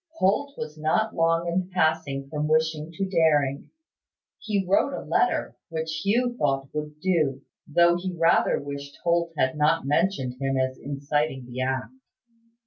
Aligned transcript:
Holt 0.17 0.57
was 0.57 0.79
not 0.79 1.13
long 1.13 1.47
in 1.47 1.69
passing 1.71 2.27
from 2.27 2.47
wishing 2.47 2.91
to 2.93 3.07
daring. 3.07 3.69
He 4.39 4.65
wrote 4.67 4.93
a 4.93 5.05
letter, 5.05 5.55
which 5.69 6.01
Hugh 6.03 6.35
thought 6.39 6.69
would 6.73 6.99
do, 7.01 7.43
though 7.67 7.97
he 7.97 8.11
rather 8.11 8.59
wished 8.59 8.97
Holt 9.03 9.31
had 9.37 9.55
not 9.55 9.85
mentioned 9.85 10.41
him 10.41 10.57
as 10.57 10.79
instigating 10.79 11.45
the 11.45 11.61
act. 11.61 11.91